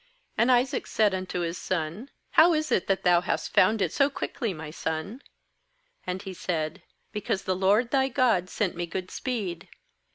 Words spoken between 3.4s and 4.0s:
found it